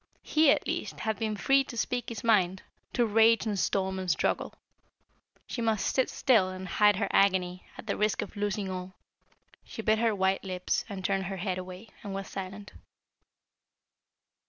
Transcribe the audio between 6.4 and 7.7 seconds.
and hide her agony,